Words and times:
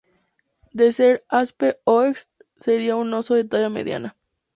De 0.79 0.87
ser 0.93 1.09
Aspe-oest 1.39 2.31
seria 2.59 2.95
un 2.95 3.13
oso 3.19 3.35
de 3.41 3.45
talla 3.45 3.69
media. 3.75 4.01